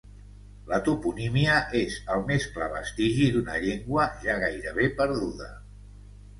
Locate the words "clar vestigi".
2.57-3.29